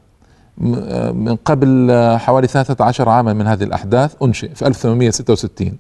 من 0.59 1.37
قبل 1.45 1.93
حوالي 2.19 2.47
13 2.47 3.09
عاما 3.09 3.33
من 3.33 3.47
هذه 3.47 3.65
الأحداث 3.65 4.15
أنشئ 4.23 4.55
في 4.55 4.67
1866 4.67 5.79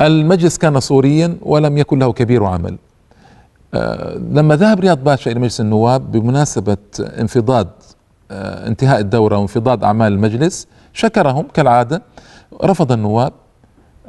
المجلس 0.00 0.58
كان 0.58 0.80
صوريا 0.80 1.36
ولم 1.42 1.78
يكن 1.78 1.98
له 1.98 2.12
كبير 2.12 2.44
عمل. 2.44 2.78
لما 4.32 4.56
ذهب 4.56 4.80
رياض 4.80 5.04
باشا 5.04 5.30
إلى 5.30 5.40
مجلس 5.40 5.60
النواب 5.60 6.12
بمناسبة 6.12 6.76
انفضاد 6.98 7.68
انتهاء 8.30 9.00
الدورة 9.00 9.38
وانفضاض 9.38 9.84
أعمال 9.84 10.12
المجلس 10.12 10.66
شكرهم 10.92 11.46
كالعادة 11.54 12.02
رفض 12.64 12.92
النواب 12.92 13.32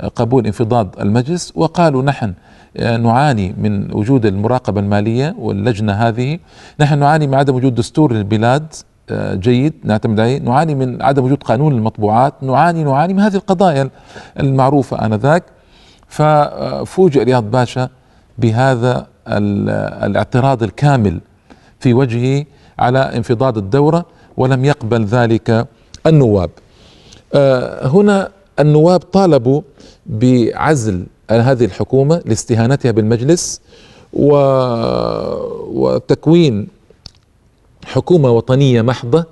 قبول 0.08 0.46
انفضاض 0.46 0.96
المجلس 1.00 1.52
وقالوا 1.56 2.04
نحن 2.04 2.34
نعاني 2.80 3.56
من 3.58 3.94
وجود 3.94 4.26
المراقبة 4.26 4.80
المالية 4.82 5.36
واللجنة 5.40 5.94
هذه. 5.94 6.40
نحن 6.80 7.00
نعاني 7.00 7.28
من 7.28 7.36
عدم 7.36 7.56
وجود 7.56 7.76
دستور 7.76 8.14
للبلاد 8.14 8.74
آه، 9.12 9.36
جيد 9.36 9.74
نعتمد 9.84 10.20
عليه. 10.20 10.40
نعاني 10.40 10.76
من 10.76 11.02
عدم 11.02 11.24
وجود 11.24 11.44
قانون 11.44 11.74
للمطبوعات. 11.74 12.34
نعاني 12.42 12.84
نعاني 12.84 13.14
من 13.14 13.20
هذه 13.20 13.36
القضايا 13.36 13.90
المعروفة 14.40 15.06
آنذاك. 15.06 15.44
ففوجئ 16.08 17.24
رياض 17.24 17.52
باشا 17.52 17.90
بهذا 18.38 19.08
الاعتراض 19.28 20.64
الكامل 20.64 21.22
في 21.80 21.94
وجهه 21.94 22.46
على 22.80 23.00
انفضاض 23.00 23.58
الدورة 23.58 24.06
ولم 24.38 24.66
يقبل 24.66 25.06
ذلك 25.06 25.68
النواب. 26.08 26.50
آه، 27.34 27.88
هنا 27.88 28.30
النواب 28.60 29.00
طالبوا 29.00 29.62
بعزل 30.10 31.06
هذه 31.32 31.66
الحكومة 31.66 32.22
لاستهانتها 32.26 32.92
بالمجلس 32.92 33.62
و... 34.14 34.34
وتكوين 35.82 36.68
حكومة 37.86 38.32
وطنية 38.32 38.82
محضة 38.82 39.26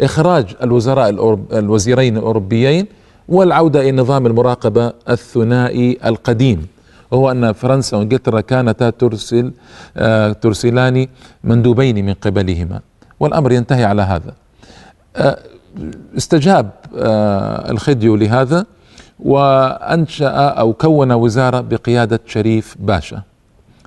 إخراج 0.00 0.46
الوزراء 0.62 1.08
الأوروب... 1.08 1.52
الوزيرين 1.52 2.16
الأوروبيين 2.16 2.86
والعودة 3.28 3.80
إلى 3.80 3.92
نظام 3.92 4.26
المراقبة 4.26 4.92
الثنائي 5.08 5.98
القديم. 6.04 6.66
وهو 7.10 7.30
أن 7.30 7.52
فرنسا 7.52 7.96
وإنجلترا 7.96 8.40
كانتا 8.40 8.90
ترسل 8.90 9.52
آه 9.96 10.32
ترسلان 10.32 11.06
مندوبين 11.44 12.06
من 12.06 12.14
قبلهما 12.14 12.80
والأمر 13.20 13.52
ينتهي 13.52 13.84
على 13.84 14.02
هذا. 14.02 14.34
آه 15.16 15.38
استجاب 16.16 16.70
آه 16.96 17.70
الخديو 17.70 18.16
لهذا. 18.16 18.66
وأنشأ 19.20 20.48
أو 20.48 20.72
كون 20.72 21.12
وزارة 21.12 21.60
بقيادة 21.60 22.20
شريف 22.26 22.76
باشا. 22.80 23.22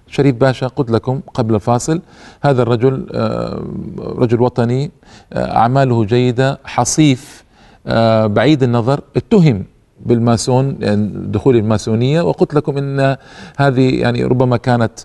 شريف 0.07 0.35
باشا 0.35 0.67
قلت 0.67 0.91
لكم 0.91 1.21
قبل 1.33 1.55
الفاصل 1.55 2.01
هذا 2.41 2.61
الرجل 2.61 3.07
آه، 3.11 3.63
رجل 3.99 4.41
وطني 4.41 4.91
آه، 5.33 5.57
أعماله 5.57 6.05
جيدة 6.05 6.59
حصيف 6.65 7.43
آه، 7.87 8.27
بعيد 8.27 8.63
النظر 8.63 9.01
اتهم 9.15 9.63
بالماسون 10.05 10.77
يعني 10.79 11.11
دخول 11.15 11.55
الماسونية 11.55 12.21
وقلت 12.21 12.53
لكم 12.53 12.77
إن 12.77 13.15
هذه 13.57 13.99
يعني 13.99 14.23
ربما 14.23 14.57
كانت 14.57 14.99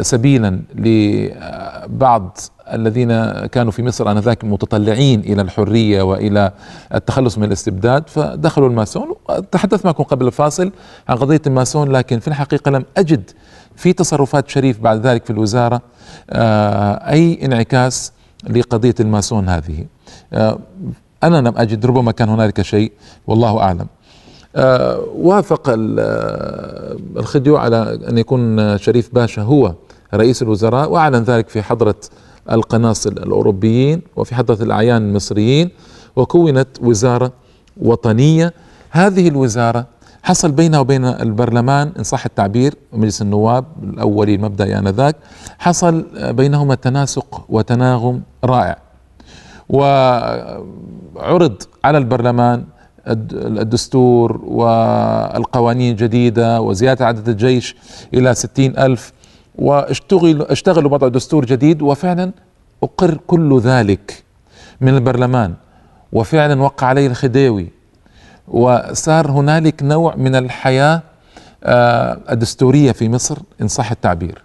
سبيلا 0.00 0.60
لبعض 0.74 2.38
الذين 2.74 3.46
كانوا 3.46 3.72
في 3.72 3.82
مصر 3.82 4.10
آنذاك 4.10 4.44
متطلعين 4.44 5.20
إلى 5.20 5.42
الحرية 5.42 6.02
وإلى 6.02 6.52
التخلص 6.94 7.38
من 7.38 7.44
الاستبداد 7.44 8.08
فدخلوا 8.08 8.68
الماسون. 8.68 9.14
تحدثت 9.52 9.86
معكم 9.86 10.04
قبل 10.04 10.26
الفاصل 10.26 10.72
عن 11.08 11.16
قضية 11.16 11.40
الماسون 11.46 11.92
لكن 11.92 12.18
في 12.18 12.28
الحقيقة 12.28 12.70
لم 12.70 12.84
أجد 12.96 13.30
في 13.76 13.92
تصرفات 13.92 14.48
شريف 14.48 14.80
بعد 14.80 15.06
ذلك 15.06 15.24
في 15.24 15.30
الوزارة 15.30 15.82
آه، 16.30 16.92
أي 16.92 17.38
انعكاس 17.44 18.12
لقضية 18.50 18.94
الماسون 19.00 19.48
هذه. 19.48 19.86
آه، 20.32 20.58
أنا 21.22 21.36
لم 21.48 21.54
أجد 21.56 21.86
ربما 21.86 22.12
كان 22.12 22.28
هنالك 22.28 22.62
شيء 22.62 22.92
والله 23.26 23.60
أعلم. 23.60 23.86
آه، 24.56 25.00
وافق 25.16 25.62
الخديو 27.16 27.56
على 27.56 27.98
أن 28.08 28.18
يكون 28.18 28.78
شريف 28.78 29.14
باشا 29.14 29.42
هو 29.42 29.74
رئيس 30.14 30.42
الوزراء 30.42 30.90
وأعلن 30.90 31.22
ذلك 31.22 31.48
في 31.48 31.62
حضرة 31.62 31.94
القناصل 32.52 33.12
الأوروبيين 33.12 34.02
وفي 34.16 34.34
حضرة 34.34 34.62
الأعيان 34.62 35.02
المصريين 35.08 35.70
وكونت 36.16 36.68
وزارة 36.82 37.32
وطنية. 37.76 38.54
هذه 38.90 39.28
الوزارة 39.28 39.86
حصل 40.22 40.52
بينها 40.52 40.80
وبين 40.80 41.04
البرلمان 41.04 41.92
إن 41.98 42.02
صح 42.02 42.24
التعبير 42.24 42.74
مجلس 42.92 43.22
النواب 43.22 43.64
الاولي 43.82 44.34
المبدئي 44.34 44.78
آنذاك 44.78 45.16
حصل 45.58 46.06
بينهما 46.32 46.74
تناسق 46.74 47.44
وتناغم 47.48 48.22
رائع. 48.44 48.76
وعرض 49.68 51.62
على 51.84 51.98
البرلمان 51.98 52.64
الدستور 53.06 54.40
والقوانين 54.44 55.92
الجديدة 55.92 56.60
وزيادة 56.60 57.06
عدد 57.06 57.28
الجيش 57.28 57.76
إلى 58.14 58.34
ستين 58.34 58.78
ألف 58.78 59.12
واشتغلوا 59.58 60.52
اشتغلوا 60.52 60.92
وضع 60.92 61.08
دستور 61.08 61.44
جديد 61.44 61.82
وفعلا 61.82 62.32
أقر 62.82 63.18
كل 63.26 63.60
ذلك 63.60 64.24
من 64.80 64.94
البرلمان. 64.94 65.54
وفعلا 66.12 66.62
وقع 66.62 66.86
عليه 66.86 67.06
الخديوي. 67.06 67.68
وصار 68.48 69.30
هنالك 69.30 69.82
نوع 69.82 70.16
من 70.16 70.34
الحياة 70.34 71.02
آه، 71.64 72.18
الدستورية 72.30 72.92
في 72.92 73.08
مصر 73.08 73.38
إن 73.62 73.68
صح 73.68 73.90
التعبير. 73.90 74.42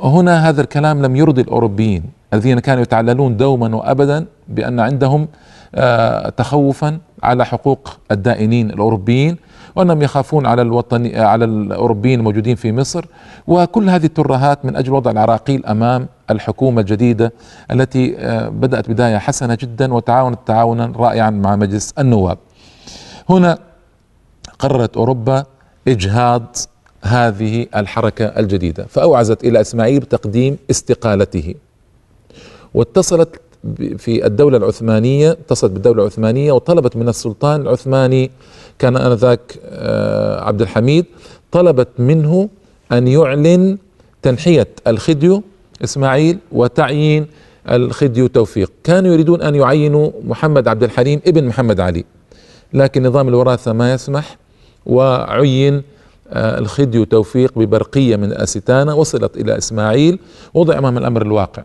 هنا 0.00 0.48
هذا 0.48 0.60
الكلام 0.60 1.02
لم 1.02 1.16
يرضي 1.16 1.40
الأوروبيين 1.40 2.02
الذين 2.34 2.58
كانوا 2.58 2.82
يتعللون 2.82 3.36
دوما 3.36 3.76
وأبدا 3.76 4.26
بأن 4.48 4.80
عندهم 4.80 5.28
آه، 5.74 6.28
تخوفا 6.28 6.98
على 7.22 7.46
حقوق 7.46 7.98
الدائنين 8.10 8.70
الأوروبيين. 8.70 9.36
وأنهم 9.76 10.02
يخافون 10.02 10.46
على 10.46 10.62
الوطن 10.62 11.16
على 11.16 11.44
الأوروبيين 11.44 12.18
الموجودين 12.18 12.56
في 12.56 12.72
مصر 12.72 13.06
وكل 13.46 13.90
هذه 13.90 14.06
الترهات 14.06 14.64
من 14.64 14.76
أجل 14.76 14.92
وضع 14.92 15.10
العراقيل 15.10 15.66
أمام 15.66 16.08
الحكومة 16.30 16.80
الجديدة 16.80 17.32
التي 17.70 18.18
آه، 18.18 18.48
بدأت 18.48 18.90
بداية 18.90 19.18
حسنة 19.18 19.58
جدا 19.60 19.94
وتعاونت 19.94 20.38
تعاونا 20.46 20.92
رائعا 20.96 21.30
مع 21.30 21.56
مجلس 21.56 21.94
النواب. 21.98 22.38
هنا 23.28 23.58
قررت 24.58 24.96
أوروبا 24.96 25.44
إجهاض 25.88 26.56
هذه 27.02 27.66
الحركة 27.76 28.24
الجديدة 28.24 28.86
فأوعزت 28.86 29.44
إلى 29.44 29.60
إسماعيل 29.60 30.00
بتقديم 30.00 30.58
استقالته 30.70 31.54
واتصلت 32.74 33.40
في 33.98 34.26
الدولة 34.26 34.56
العثمانية 34.56 35.30
اتصلت 35.30 35.72
بالدولة 35.72 36.02
العثمانية 36.02 36.52
وطلبت 36.52 36.96
من 36.96 37.08
السلطان 37.08 37.60
العثماني 37.60 38.30
كان 38.78 38.96
آنذاك 38.96 39.40
آه، 39.64 40.44
عبد 40.44 40.62
الحميد 40.62 41.04
طلبت 41.52 41.88
منه 41.98 42.48
أن 42.92 43.08
يعلن 43.08 43.78
تنحية 44.22 44.68
الخديو 44.86 45.42
إسماعيل 45.84 46.38
وتعيين 46.52 47.26
الخديو 47.70 48.26
توفيق. 48.26 48.72
كانوا 48.84 49.12
يريدون 49.12 49.42
أن 49.42 49.54
يعينوا 49.54 50.10
محمد 50.24 50.68
عبد 50.68 50.82
الحليم 50.82 51.20
ابن 51.26 51.44
محمد 51.44 51.80
علي 51.80 52.04
لكن 52.72 53.06
نظام 53.06 53.28
الوراثة 53.28 53.72
ما 53.72 53.92
يسمح 53.92 54.36
وعين 54.86 55.82
آه، 56.30 56.58
الخديو 56.58 57.04
توفيق 57.04 57.58
ببرقية 57.58 58.16
من 58.16 58.32
أستانة 58.32 58.94
وصلت 58.94 59.36
إلى 59.36 59.58
إسماعيل 59.58 60.18
وضع 60.54 60.78
أمام 60.78 60.98
الأمر 60.98 61.22
الواقع. 61.22 61.62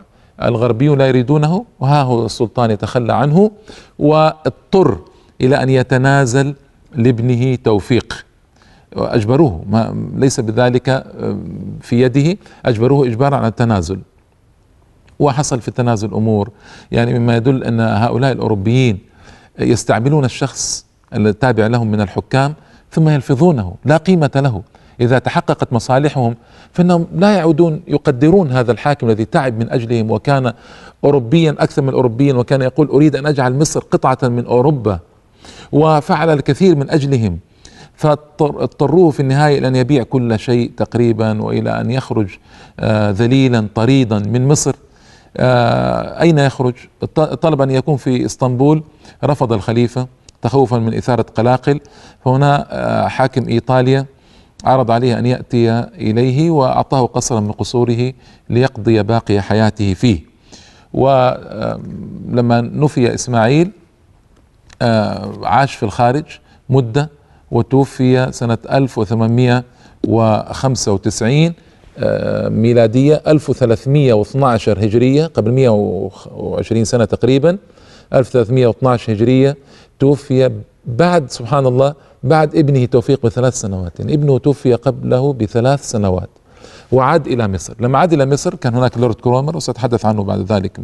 الغربيون 0.48 0.98
لا 0.98 1.08
يريدونه 1.08 1.66
وها 1.80 2.02
هو 2.02 2.26
السلطان 2.26 2.72
يتخلى 2.72 3.14
عنه 3.14 3.52
واضطر 4.00 5.00
إلى 5.42 5.64
أن 5.64 5.70
يتنازل 5.70 6.56
لابنه 6.96 7.56
توفيق. 7.56 8.26
أجبروه 8.94 9.64
ما 9.70 10.08
ليس 10.16 10.40
بذلك 10.40 10.90
آه، 10.90 11.38
في 11.82 12.02
يده 12.02 12.38
أجبروه 12.66 13.08
إجبارا 13.08 13.36
على 13.36 13.48
التنازل. 13.48 14.00
وحصل 15.20 15.62
في 15.62 15.68
التنازل 15.68 16.14
أمور. 16.14 16.50
يعني 16.92 17.20
مما 17.20 17.36
يدل 17.36 17.64
أن 17.64 17.80
هؤلاء 17.80 18.32
الأوروبيين 18.32 19.00
يستعملون 19.60 20.26
الشخص 20.26 20.86
التابع 21.14 21.68
لهم 21.68 21.92
من 21.92 22.02
الحكام 22.02 22.54
ثم 22.92 23.10
يلفظونه 23.10 23.76
لا 23.86 23.98
قيمة 23.98 24.32
له. 24.36 24.62
إذا 25.02 25.20
تحققت 25.20 25.74
مصالحهم 25.74 26.36
فإنهم 26.74 27.08
لا 27.16 27.36
يعودون 27.38 27.82
يقدرون 27.88 28.52
هذا 28.52 28.72
الحاكم 28.72 29.10
الذي 29.10 29.26
تعب 29.26 29.60
من 29.60 29.70
أجلهم 29.70 30.12
وكان 30.12 30.54
اوروبيا 31.04 31.56
أكثر 31.60 31.82
من 31.82 31.94
اوروبيا 31.94 32.34
وكان 32.34 32.62
يقول 32.62 32.88
أريد 32.88 33.16
أن 33.16 33.26
أجعل 33.26 33.54
مصر 33.54 33.80
قطعة 33.80 34.30
من 34.30 34.46
أوروبا 34.46 35.00
وفعل 35.72 36.30
الكثير 36.30 36.76
من 36.76 36.90
أجلهم 36.90 37.40
فاضطروه 37.96 39.12
في 39.12 39.20
النهاية 39.20 39.58
إلى 39.60 39.68
أن 39.68 39.76
يبيع 39.76 40.04
كل 40.04 40.40
شيء 40.40 40.72
تقريبا 40.78 41.42
وإلى 41.42 41.82
أن 41.82 41.92
يخرج 41.92 42.38
آه، 42.80 43.12
ذليلا 43.12 43.68
طريدا 43.76 44.20
من 44.20 44.48
مصر. 44.48 44.76
آه، 45.38 46.22
أين 46.22 46.40
يخرج؟ 46.40 46.74
طلب 47.16 47.62
أن 47.62 47.72
يكون 47.72 47.98
في 47.98 48.26
إسطنبول. 48.26 48.84
رفض 49.24 49.54
الخليفة 49.54 50.08
تخوفا 50.42 50.78
من 50.78 50.94
إثارة 50.94 51.26
قلاقل. 51.36 51.80
فهنا 52.26 52.68
آه، 52.70 53.08
حاكم 53.08 53.48
إيطاليا 53.48 54.06
عرض 54.64 54.92
عليه 54.92 55.20
أن 55.20 55.26
يأتي 55.26 55.70
إليه 55.80 56.52
وأعطاه 56.52 57.06
قصرا 57.06 57.40
من 57.40 57.52
قصوره 57.52 58.14
ليقضي 58.50 59.04
باقي 59.04 59.42
حياته 59.42 59.94
فيه. 59.94 60.20
ولما 60.94 62.62
نفي 62.62 63.14
إسماعيل 63.14 63.72
آه، 64.82 65.32
عاش 65.44 65.76
في 65.76 65.84
الخارج 65.84 66.24
مدة 66.70 67.10
وتوفي 67.52 68.32
سنة 68.32 68.58
1895 68.72 71.54
آه، 71.98 72.50
ميلادية 72.50 73.22
1312 73.28 74.86
هجرية 74.86 75.26
قبل 75.26 75.52
120 75.52 76.86
سنة 76.86 77.06
تقريبا 77.06 77.58
1312 78.14 79.14
هجرية 79.14 79.58
توفي 80.00 80.52
بعد 80.86 81.32
سبحان 81.32 81.66
الله 81.66 81.94
بعد 82.24 82.56
ابنه 82.56 82.86
توفيق 82.86 83.26
بثلاث 83.26 83.54
سنوات 83.62 84.00
يعني 84.00 84.14
ابنه 84.14 84.38
توفي 84.40 84.74
قبله 84.74 85.34
بثلاث 85.34 85.90
سنوات 85.92 86.30
وعاد 86.92 87.28
إلى 87.28 87.48
مصر. 87.48 87.74
لما 87.80 87.98
عاد 88.00 88.14
إلى 88.14 88.26
مصر 88.26 88.56
كان 88.56 88.76
هناك 88.76 88.98
لورد 88.98 89.16
كرومر 89.16 89.58
وساتحدث 89.58 90.06
عنه 90.06 90.24
بعد 90.24 90.52
ذلك 90.52 90.80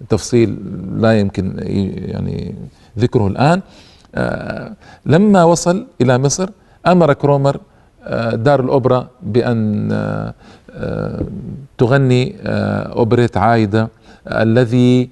بتفصيل 0.00 0.58
لا 0.96 1.20
يمكن 1.20 1.54
يعني 2.08 2.54
ذكره 2.98 3.26
الآن. 3.26 3.60
آه 4.14 4.72
لما 5.06 5.44
وصل 5.44 5.86
إلى 6.00 6.18
مصر 6.18 6.48
أمر 6.86 7.12
كرومر 7.12 7.60
آه 8.04 8.34
دار 8.34 8.60
الأوبرا 8.60 9.08
بأن 9.22 9.88
آه 9.92 11.24
تغني 11.78 12.36
اوبريت 12.46 13.36
عايدة 13.36 13.88
الذي 14.26 15.08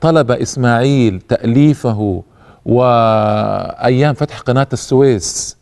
طلب 0.00 0.30
إسماعيل 0.30 1.20
تأليفه 1.28 2.22
وأيام 2.66 4.14
فتح 4.14 4.40
قناة 4.40 4.66
السويس 4.72 5.56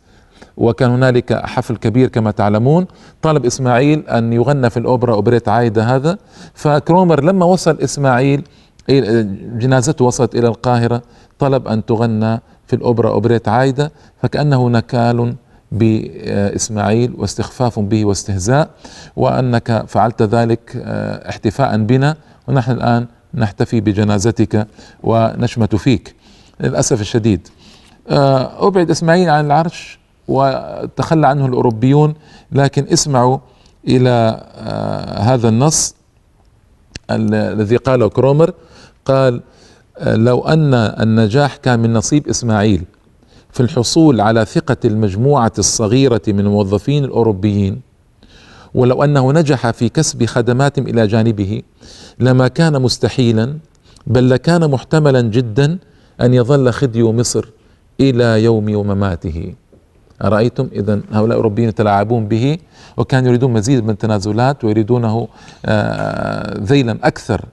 وكان 0.57 0.91
هنالك 0.91 1.33
حفل 1.33 1.77
كبير 1.77 2.07
كما 2.07 2.31
تعلمون. 2.31 2.85
طلب 3.21 3.45
إسماعيل 3.45 4.09
أن 4.09 4.33
يغنى 4.33 4.69
في 4.69 4.77
الأوبرا 4.77 5.13
أوبريت 5.13 5.49
عايدة 5.49 5.83
هذا. 5.83 6.17
فكرومر 6.53 7.23
لما 7.23 7.45
وصل 7.45 7.77
إسماعيل 7.83 8.43
جنازته 9.59 10.05
وصلت 10.05 10.35
إلى 10.35 10.47
القاهرة 10.47 11.01
طلب 11.39 11.67
أن 11.67 11.85
تغنى 11.85 12.41
في 12.67 12.75
الأوبرا 12.75 13.09
أوبريت 13.09 13.47
عايدة. 13.47 13.91
فكأنه 14.21 14.69
نكال 14.69 15.35
بإسماعيل 15.71 17.13
واستخفاف 17.17 17.79
به 17.79 18.05
واستهزاء 18.05 18.69
وأنك 19.15 19.83
فعلت 19.87 20.21
ذلك 20.21 20.81
آه، 20.85 21.29
احتفاء 21.29 21.77
بنا. 21.77 22.15
ونحن 22.47 22.71
الآن 22.71 23.07
نحتفي 23.33 23.81
بجنازتك 23.81 24.67
ونشمت 25.03 25.75
فيك. 25.75 26.15
للأسف 26.59 27.01
الشديد. 27.01 27.47
آه، 28.09 28.67
أبعد 28.67 28.89
إسماعيل 28.91 29.29
عن 29.29 29.45
العرش 29.45 29.99
وتخلى 30.27 31.27
عنه 31.27 31.45
الأوروبيون 31.45 32.13
لكن 32.51 32.87
اسمعوا 32.87 33.37
إلى 33.87 34.43
آه، 34.55 35.19
هذا 35.19 35.49
النص 35.49 35.95
الذي 37.11 37.77
قاله 37.77 38.09
كرومر. 38.09 38.53
قال 39.05 39.41
آه، 39.97 40.15
لو 40.15 40.41
أن 40.41 40.73
النجاح 40.73 41.55
كان 41.55 41.79
من 41.79 41.93
نصيب 41.93 42.27
إسماعيل 42.27 42.83
في 43.51 43.59
الحصول 43.59 44.21
على 44.21 44.45
ثقة 44.45 44.77
المجموعة 44.85 45.51
الصغيرة 45.59 46.21
من 46.27 46.39
الموظفين 46.39 47.05
الأوروبيين 47.05 47.81
ولو 48.73 49.03
أنه 49.03 49.31
نجح 49.31 49.71
في 49.71 49.89
كسب 49.89 50.25
خدماتهم 50.25 50.87
إلى 50.87 51.07
جانبه 51.07 51.61
لما 52.19 52.47
كان 52.47 52.81
مستحيلا 52.81 53.57
بل 54.07 54.29
لكان 54.29 54.71
محتملا 54.71 55.21
جدا 55.21 55.77
أن 56.21 56.33
يظل 56.33 56.71
خديو 56.71 57.11
مصر 57.11 57.45
إلى 57.99 58.43
يوم 58.43 58.65
مماته. 58.65 59.53
أرأيتم؟ 60.23 60.69
إذا 60.73 61.01
هؤلاء 61.11 61.25
الأوروبيين 61.25 61.69
يتلاعبون 61.69 62.27
به 62.27 62.57
وكانوا 62.97 63.27
يريدون 63.27 63.53
مزيد 63.53 63.83
من 63.83 63.89
التنازلات 63.89 64.63
ويريدونه 64.63 65.27
آه، 65.65 66.57
ذيلا 66.59 66.97
أكثر 67.03 67.45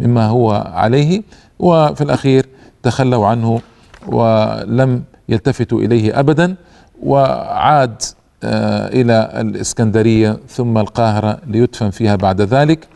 مما 0.00 0.26
هو 0.26 0.52
عليه 0.72 1.22
وفي 1.58 2.00
الأخير 2.00 2.46
تخلوا 2.82 3.26
عنه 3.26 3.60
ولم 4.06 5.02
يلتفتوا 5.28 5.80
إليه 5.80 6.20
أبدا 6.20 6.54
وعاد 7.02 8.02
آه، 8.44 8.88
إلى 8.88 9.30
الإسكندرية 9.40 10.38
ثم 10.48 10.78
القاهرة 10.78 11.38
ليدفن 11.46 11.90
فيها 11.90 12.16
بعد 12.16 12.40
ذلك 12.40 12.88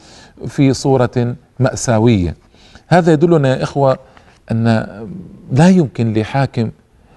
في 0.47 0.73
صورة 0.73 1.35
مأساوية. 1.61 2.37
هذا 2.89 3.13
يدلنا 3.13 3.49
يا 3.49 3.63
إخوة 3.63 3.99
أن 4.51 4.65
لا 5.53 5.69
يمكن 5.69 6.13
لحاكم 6.13 6.71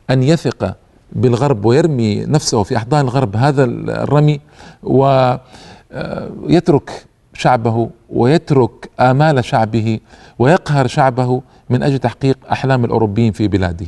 أن 0.09 0.23
يثق 0.23 0.75
بالغرب 1.11 1.65
ويرمي 1.65 2.25
نفسه 2.25 2.63
في 2.63 2.77
أحضان 2.77 3.05
الغرب 3.05 3.35
هذا 3.35 3.63
الرمي 3.63 4.39
ويترك 4.83 6.89
آه، 6.89 7.33
شعبه 7.33 7.89
ويترك 8.09 8.89
آمال 8.99 9.45
شعبه 9.45 9.99
ويقهر 10.39 10.87
شعبه 10.87 11.41
من 11.69 11.83
أجل 11.83 11.99
تحقيق 11.99 12.37
أحلام 12.51 12.85
الأوروبيين 12.85 13.31
في 13.31 13.47
بلاده. 13.47 13.87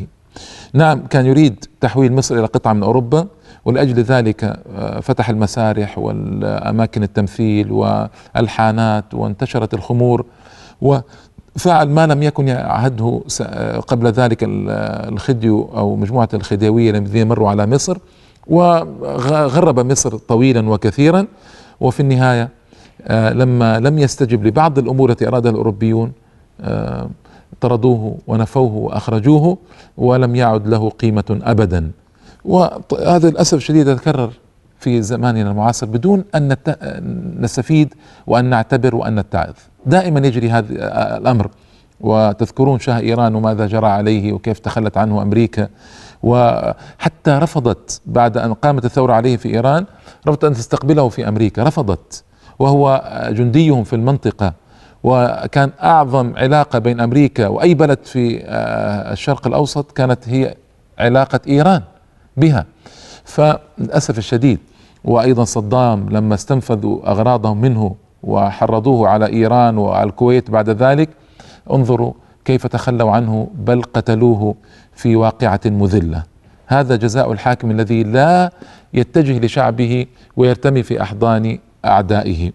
نعم 0.73 1.07
كان 1.07 1.25
يريد 1.25 1.65
تحويل 1.81 2.13
مصر 2.13 2.35
إلى 2.35 2.45
قطعة 2.45 2.73
من 2.73 2.83
أوروبا 2.83 3.27
ولأجل 3.65 4.03
ذلك 4.03 4.43
آه، 4.43 4.99
فتح 4.99 5.29
المسارح 5.29 5.97
والأماكن 5.97 7.03
التمثيل 7.03 7.71
والحانات 7.71 9.13
وانتشرت 9.13 9.73
الخمور 9.73 10.25
و 10.81 10.97
فعل 11.57 11.89
ما 11.89 12.07
لم 12.07 12.23
يكن 12.23 12.47
يعهده 12.47 13.21
قبل 13.87 14.07
ذلك 14.07 14.39
الخديو 15.09 15.69
أو 15.75 15.95
مجموعة 15.95 16.29
الخديوية 16.33 16.89
الذين 16.91 17.27
مروا 17.27 17.49
على 17.49 17.65
مصر 17.65 17.97
وغرب 18.47 19.79
مصر 19.79 20.17
طويلا 20.17 20.69
وكثيرا. 20.69 21.27
وفي 21.79 21.99
النهاية 21.99 22.49
آه، 23.07 23.33
لما 23.33 23.79
لم 23.79 23.99
يستجب 23.99 24.45
لبعض 24.45 24.79
الأمور 24.79 25.09
التي 25.11 25.27
أرادها 25.27 25.51
الأوروبيون 25.51 26.11
آه، 26.61 27.09
طردوه 27.61 28.17
ونفوه 28.27 28.73
وأخرجوه 28.73 29.57
ولم 29.97 30.35
يعد 30.35 30.67
له 30.67 30.89
قيمة 30.89 31.39
ابدا. 31.43 31.91
وهذا 32.45 33.29
للأسف 33.29 33.57
الشديد 33.57 33.87
يتكرر 33.87 34.29
في 34.79 35.01
زماننا 35.01 35.51
المعاصر 35.51 35.85
بدون 35.87 36.23
أن 36.35 36.55
نستفيد 37.39 37.93
وأن 38.27 38.45
نعتبر 38.45 38.95
وأن 38.95 39.19
نتعظ. 39.19 39.53
دائما 39.85 40.27
يجري 40.27 40.49
هذا 40.49 40.67
الأمر. 41.17 41.49
وتذكرون 42.01 42.79
شاه 42.79 42.99
إيران 42.99 43.35
وماذا 43.35 43.67
جرى 43.67 43.87
عليه 43.87 44.33
وكيف 44.33 44.59
تخلت 44.59 44.97
عنه 44.97 45.21
أمريكا. 45.21 45.67
وحتى 46.23 47.31
رفضت 47.31 48.01
بعد 48.05 48.37
أن 48.37 48.53
قامت 48.53 48.85
الثورة 48.85 49.13
عليه 49.13 49.37
في 49.37 49.49
إيران 49.53 49.85
رفضت 50.27 50.43
أن 50.43 50.53
تستقبله 50.53 51.09
في 51.09 51.27
أمريكا. 51.27 51.63
رفضت. 51.63 52.23
وهو 52.59 53.03
جنديهم 53.29 53.83
في 53.83 53.93
المنطقة. 53.95 54.53
وكان 55.03 55.71
أعظم 55.83 56.33
علاقة 56.37 56.79
بين 56.79 56.99
أمريكا 56.99 57.47
وأي 57.47 57.73
بلد 57.73 57.99
في 58.03 58.41
آه، 58.45 59.13
الشرق 59.13 59.47
الأوسط 59.47 59.91
كانت 59.91 60.29
هي 60.29 60.55
علاقة 60.99 61.39
إيران 61.47 61.81
بها. 62.37 62.65
فللأسف 63.25 64.17
الشديد 64.17 64.59
وأيضا 65.03 65.43
صدام 65.43 66.09
لما 66.09 66.35
استنفذوا 66.35 67.11
أغراضهم 67.11 67.61
منه 67.61 67.95
وحرضوه 68.25 69.09
على 69.09 69.27
إيران 69.27 69.77
وعلى 69.77 70.09
الكويت 70.09 70.51
بعد 70.51 70.69
ذلك 70.69 71.09
انظروا 71.71 72.13
كيف 72.45 72.67
تخلوا 72.67 73.11
عنه 73.11 73.47
بل 73.55 73.81
قتلوه 73.81 74.55
في 74.95 75.15
واقعة 75.15 75.59
مذلة. 75.65 76.23
هذا 76.67 76.95
جزاء 76.95 77.31
الحاكم 77.31 77.71
الذي 77.71 78.03
لا 78.03 78.51
يتجه 78.93 79.45
لشعبه 79.45 80.05
ويرتمي 80.37 80.83
في 80.83 81.01
أحضان 81.01 81.59
أعدائه. 81.85 82.51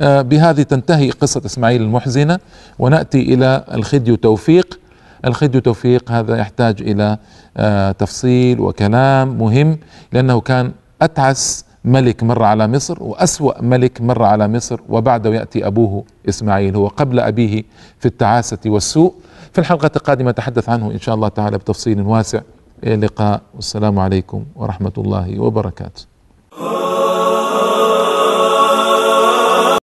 آه، 0.00 0.22
بهذه 0.22 0.62
تنتهي 0.62 1.10
قصة 1.10 1.42
إسماعيل 1.46 1.82
المحزنة 1.82 2.38
ونأتي 2.78 3.34
إلى 3.34 3.64
الخديو 3.74 4.14
توفيق. 4.14 4.80
الخديو 5.24 5.60
توفيق 5.60 6.12
هذا 6.12 6.36
يحتاج 6.36 6.82
إلى 6.82 7.18
آه، 7.56 7.92
تفصيل 7.92 8.60
وكلام 8.60 9.38
مهم 9.38 9.78
لأنه 10.12 10.40
كان 10.40 10.72
أتعس 11.02 11.64
ملك 11.88 12.22
مر 12.22 12.42
على 12.42 12.68
مصر 12.68 13.02
وأسوأ 13.02 13.62
ملك 13.62 14.00
مر 14.00 14.22
على 14.22 14.48
مصر 14.48 14.80
وبعده 14.88 15.30
يأتي 15.34 15.66
أبوه 15.66 16.04
إسماعيل 16.28 16.76
هو 16.76 16.86
قبل 16.88 17.20
أبيه 17.20 17.62
في 17.98 18.06
التعاسة 18.06 18.58
والسوء. 18.66 19.14
في 19.52 19.58
الحلقة 19.58 19.90
القادمة 19.96 20.30
نتحدث 20.30 20.68
عنه 20.68 20.90
إن 20.90 20.98
شاء 20.98 21.14
الله 21.14 21.28
تعالى 21.28 21.58
بتفصيل 21.58 22.00
واسع. 22.00 22.40
إلى 22.84 22.94
اللقاء 22.94 23.40
والسلام 23.54 23.98
عليكم 23.98 24.44
ورحمة 24.56 24.92
الله 24.98 25.40
وبركاته. 25.40 26.17